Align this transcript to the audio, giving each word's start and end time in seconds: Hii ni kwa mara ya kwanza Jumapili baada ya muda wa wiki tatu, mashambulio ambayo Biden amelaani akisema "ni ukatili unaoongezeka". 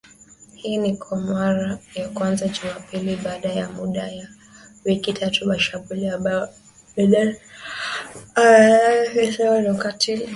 Hii 0.55 0.77
ni 0.77 0.97
kwa 0.97 1.19
mara 1.21 1.77
ya 1.95 2.09
kwanza 2.09 2.47
Jumapili 2.47 3.15
baada 3.15 3.49
ya 3.49 3.69
muda 3.69 4.03
wa 4.03 4.27
wiki 4.85 5.13
tatu, 5.13 5.47
mashambulio 5.47 6.15
ambayo 6.15 6.49
Biden 6.95 7.35
amelaani 8.35 9.19
akisema 9.19 9.59
"ni 9.59 9.69
ukatili 9.69 9.69
unaoongezeka". 10.13 10.29